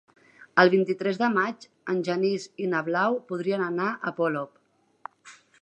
El 0.61 0.71
vint-i-tres 0.73 1.19
de 1.23 1.27
maig 1.33 1.67
en 1.93 2.01
Genís 2.09 2.49
i 2.65 2.71
na 2.73 2.81
Blau 2.89 3.21
voldrien 3.33 3.67
anar 3.69 3.93
a 4.13 4.19
Polop. 4.23 5.29